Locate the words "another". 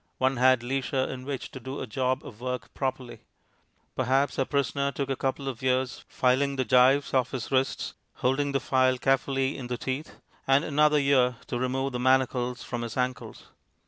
10.63-10.97